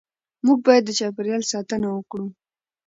[0.45, 2.27] موږ باید د چاپېریال ساتنه وکړو